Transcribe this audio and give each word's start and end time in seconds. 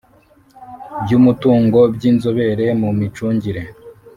by 1.03 1.11
umutungo 1.19 1.79
by 1.95 2.03
inzobere 2.11 2.65
mu 2.81 2.89
micungire 2.99 3.63